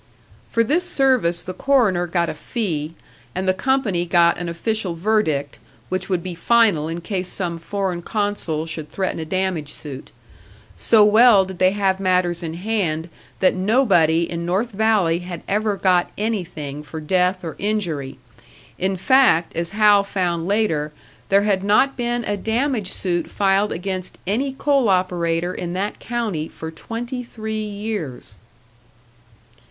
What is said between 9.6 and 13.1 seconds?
suit. So well did they have matters in hand